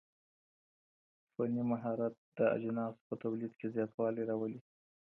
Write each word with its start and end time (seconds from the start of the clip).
فني 1.33 1.63
مهارت 1.71 2.15
د 2.37 2.39
اجناسو 2.55 3.01
په 3.07 3.13
توليد 3.23 3.51
کي 3.59 3.67
زياتوالی 3.75 4.23
راولي. 4.29 4.59